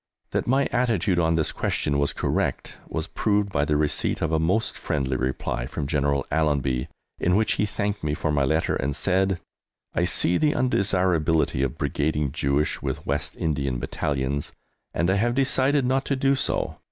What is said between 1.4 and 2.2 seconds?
question was